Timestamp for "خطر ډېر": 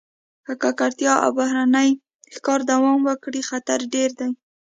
3.49-4.09